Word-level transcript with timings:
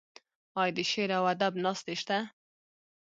آیا 0.61 0.73
د 0.77 0.79
شعر 0.91 1.09
او 1.17 1.23
ادب 1.33 1.53
ناستې 1.63 1.93
شته؟ 2.01 2.17